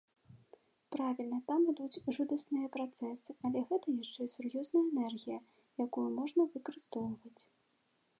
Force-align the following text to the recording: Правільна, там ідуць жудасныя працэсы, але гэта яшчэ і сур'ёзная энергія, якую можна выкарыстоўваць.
Правільна, 0.93 1.37
там 1.49 1.65
ідуць 1.73 2.13
жудасныя 2.17 2.71
працэсы, 2.77 3.35
але 3.49 3.59
гэта 3.73 3.87
яшчэ 4.01 4.19
і 4.29 4.31
сур'ёзная 4.37 4.83
энергія, 4.87 5.37
якую 5.87 6.07
можна 6.17 6.41
выкарыстоўваць. 6.55 7.37